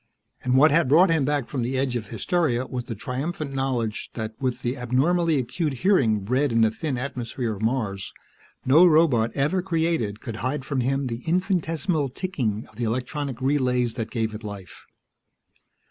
[0.43, 4.09] And what had brought him back from the edge of hysteria was the triumphant knowledge
[4.15, 8.11] that with the abnormally acute hearing bred in the thin atmosphere of Mars,
[8.65, 13.93] no robot ever created could hide from him the infinitesimal ticking of the electronic relays
[13.93, 14.85] that gave it life.